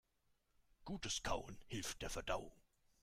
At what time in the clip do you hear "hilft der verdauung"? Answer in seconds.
1.67-2.59